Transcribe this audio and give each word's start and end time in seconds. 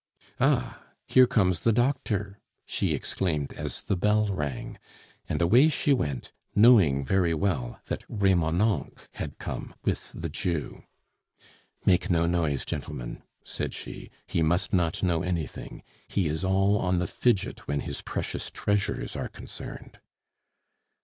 "Ah! 0.39 0.81
here 1.05 1.27
comes 1.27 1.59
the 1.59 1.71
doctor!" 1.71 2.39
she 2.65 2.95
exclaimed, 2.95 3.53
as 3.53 3.81
the 3.83 3.95
bell 3.95 4.25
rang, 4.29 4.79
and 5.29 5.43
away 5.43 5.69
she 5.69 5.93
went, 5.93 6.31
knowing 6.55 7.05
very 7.05 7.35
well 7.35 7.79
that 7.85 8.03
Remonencq 8.09 9.07
had 9.13 9.37
come 9.37 9.75
with 9.83 10.11
the 10.11 10.27
Jew. 10.27 10.85
"Make 11.85 12.09
no 12.09 12.25
noise, 12.25 12.65
gentlemen," 12.65 13.21
said 13.45 13.75
she, 13.75 14.09
"he 14.25 14.41
must 14.41 14.73
not 14.73 15.03
know 15.03 15.21
anything. 15.21 15.83
He 16.07 16.27
is 16.27 16.43
all 16.43 16.79
on 16.79 16.97
the 16.97 17.05
fidget 17.05 17.67
when 17.67 17.81
his 17.81 18.01
precious 18.01 18.49
treasures 18.49 19.15
are 19.15 19.29
concerned." 19.29 19.99